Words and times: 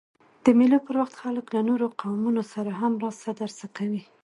د 0.43 0.45
مېلو 0.59 0.77
پر 0.87 0.95
وخت 1.01 1.15
خلک 1.23 1.45
له 1.55 1.61
نورو 1.69 1.85
قومونو 2.01 2.41
سره 2.53 2.71
هم 2.81 2.93
راسه 3.03 3.29
درسه 3.41 3.65
کوي. 3.77 4.03